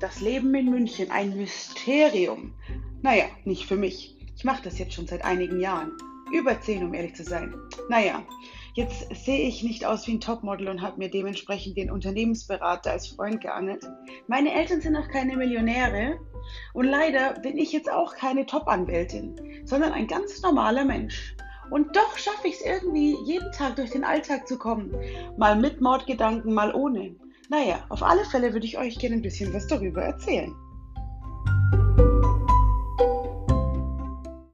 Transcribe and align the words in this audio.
Das 0.00 0.20
Leben 0.20 0.54
in 0.54 0.70
München, 0.70 1.10
ein 1.10 1.36
Mysterium. 1.36 2.52
Naja, 3.02 3.24
nicht 3.44 3.66
für 3.66 3.76
mich. 3.76 4.16
Ich 4.36 4.44
mache 4.44 4.62
das 4.62 4.78
jetzt 4.78 4.94
schon 4.94 5.06
seit 5.06 5.24
einigen 5.24 5.60
Jahren. 5.60 5.92
Über 6.32 6.60
zehn, 6.60 6.84
um 6.84 6.94
ehrlich 6.94 7.14
zu 7.14 7.22
sein. 7.22 7.54
Naja, 7.88 8.22
jetzt 8.74 9.14
sehe 9.24 9.46
ich 9.46 9.62
nicht 9.62 9.84
aus 9.84 10.06
wie 10.06 10.12
ein 10.12 10.20
Topmodel 10.20 10.68
und 10.68 10.82
habe 10.82 10.98
mir 10.98 11.10
dementsprechend 11.10 11.76
den 11.76 11.90
Unternehmensberater 11.90 12.90
als 12.90 13.06
Freund 13.06 13.40
geangelt. 13.40 13.88
Meine 14.26 14.52
Eltern 14.52 14.80
sind 14.80 14.96
auch 14.96 15.08
keine 15.08 15.36
Millionäre 15.36 16.18
und 16.72 16.86
leider 16.86 17.34
bin 17.40 17.56
ich 17.56 17.72
jetzt 17.72 17.90
auch 17.90 18.16
keine 18.16 18.46
Top-Anwältin, 18.46 19.62
sondern 19.64 19.92
ein 19.92 20.08
ganz 20.08 20.42
normaler 20.42 20.84
Mensch. 20.84 21.36
Und 21.70 21.96
doch 21.96 22.18
schaffe 22.18 22.48
ich 22.48 22.56
es 22.56 22.66
irgendwie, 22.66 23.16
jeden 23.24 23.50
Tag 23.52 23.76
durch 23.76 23.90
den 23.90 24.04
Alltag 24.04 24.46
zu 24.48 24.58
kommen. 24.58 24.94
Mal 25.38 25.56
mit 25.56 25.80
Mordgedanken, 25.80 26.52
mal 26.52 26.74
ohne. 26.74 27.16
Naja, 27.48 27.84
auf 27.88 28.02
alle 28.02 28.24
Fälle 28.24 28.52
würde 28.52 28.66
ich 28.66 28.78
euch 28.78 28.98
gerne 28.98 29.16
ein 29.16 29.22
bisschen 29.22 29.52
was 29.52 29.66
darüber 29.66 30.02
erzählen. 30.02 30.54